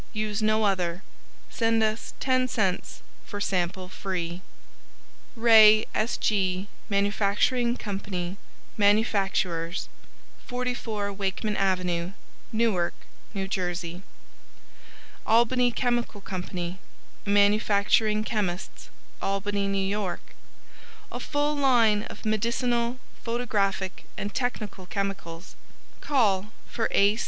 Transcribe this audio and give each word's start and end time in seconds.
Use 0.13 0.41
no 0.41 0.63
other. 0.63 1.03
Send 1.51 1.83
us 1.83 2.15
10c 2.21 3.01
for 3.23 3.39
sample 3.39 3.87
free. 3.87 4.41
RAY 5.35 5.85
S. 5.93 6.17
G. 6.17 6.67
MFG. 6.89 7.57
CO. 7.77 8.37
Manufacturers 8.79 9.89
44 10.47 11.13
Wakeman 11.13 11.55
Ave. 11.55 12.13
Newark, 12.51 12.95
N. 13.35 13.47
J. 13.47 14.01
ALBANY 15.27 15.71
CHEMICAL 15.71 16.21
CO. 16.21 16.39
Manufacturing 17.23 18.23
Chemists 18.23 18.89
ALBANY, 19.21 19.65
N. 19.93 19.99
Y. 20.01 20.17
A 21.11 21.19
full 21.19 21.55
line 21.55 22.03
of 22.09 22.25
Medicinal, 22.25 22.97
Photographic 23.21 24.05
and 24.17 24.33
Technical 24.33 24.87
Chemicals. 24.87 25.55
Call 26.01 26.47
for 26.65 26.87
A. 26.89 27.19